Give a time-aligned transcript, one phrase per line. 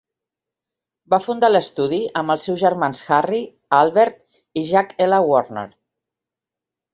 [1.13, 3.43] Va fundar l'estudi amb els seus germans Harry,
[3.81, 4.19] Albert
[4.63, 5.21] i Jack L.
[5.35, 5.67] Warner.